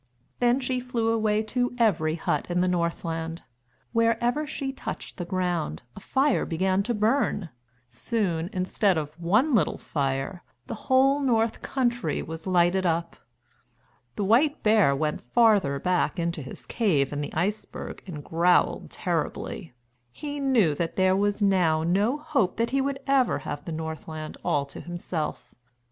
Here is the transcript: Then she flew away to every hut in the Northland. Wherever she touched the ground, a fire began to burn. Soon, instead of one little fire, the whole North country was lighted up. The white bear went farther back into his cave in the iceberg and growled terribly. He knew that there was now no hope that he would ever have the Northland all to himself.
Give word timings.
Then 0.39 0.59
she 0.59 0.79
flew 0.79 1.09
away 1.09 1.43
to 1.43 1.75
every 1.77 2.15
hut 2.15 2.47
in 2.49 2.61
the 2.61 2.67
Northland. 2.67 3.43
Wherever 3.91 4.47
she 4.47 4.71
touched 4.71 5.17
the 5.17 5.25
ground, 5.25 5.83
a 5.95 5.99
fire 5.99 6.43
began 6.43 6.81
to 6.81 6.95
burn. 6.95 7.49
Soon, 7.91 8.49
instead 8.51 8.97
of 8.97 9.13
one 9.19 9.53
little 9.53 9.77
fire, 9.77 10.41
the 10.65 10.73
whole 10.89 11.19
North 11.19 11.61
country 11.61 12.23
was 12.23 12.47
lighted 12.47 12.83
up. 12.83 13.15
The 14.15 14.25
white 14.25 14.63
bear 14.63 14.95
went 14.95 15.21
farther 15.21 15.77
back 15.77 16.17
into 16.17 16.41
his 16.41 16.65
cave 16.65 17.13
in 17.13 17.21
the 17.21 17.31
iceberg 17.35 18.01
and 18.07 18.23
growled 18.23 18.89
terribly. 18.89 19.75
He 20.09 20.39
knew 20.39 20.73
that 20.73 20.95
there 20.95 21.15
was 21.15 21.43
now 21.43 21.83
no 21.83 22.17
hope 22.17 22.57
that 22.57 22.71
he 22.71 22.81
would 22.81 22.97
ever 23.05 23.37
have 23.45 23.65
the 23.65 23.71
Northland 23.71 24.35
all 24.43 24.65
to 24.65 24.81
himself. 24.81 25.53